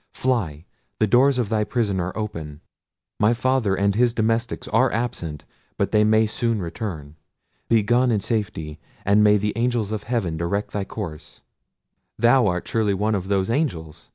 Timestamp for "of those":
13.13-13.51